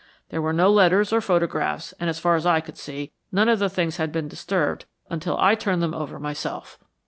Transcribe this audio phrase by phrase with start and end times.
[0.29, 3.59] There were no letters or photographs, and as far as I could see, none of
[3.59, 6.79] the things had been disturbed until I turned them over myself."